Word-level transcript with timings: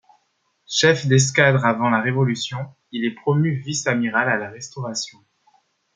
Chef 0.65 1.05
d'escadre 1.05 1.63
avant 1.63 1.91
la 1.91 2.01
Révolution, 2.01 2.73
il 2.91 3.05
est 3.05 3.13
promu 3.13 3.51
Vice-amiral 3.51 4.29
à 4.29 4.37
la 4.37 4.49
Restauration. 4.49 5.19